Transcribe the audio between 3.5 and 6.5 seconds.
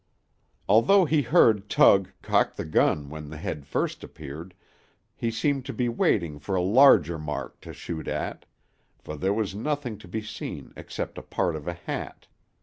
first appeared, he seemed to be waiting